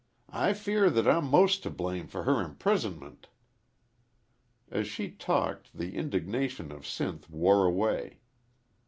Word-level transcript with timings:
I 0.33 0.53
fear 0.53 0.89
that 0.89 1.07
I'm 1.07 1.25
most 1.25 1.61
to 1.61 1.69
blame 1.69 2.07
for 2.07 2.23
her 2.23 2.41
imprisonment." 2.41 3.27
As 4.71 4.87
she 4.87 5.11
talked 5.11 5.77
the 5.77 5.95
indignation 5.95 6.71
of 6.71 6.85
Sinth 6.87 7.29
wore 7.29 7.67
away. 7.67 8.17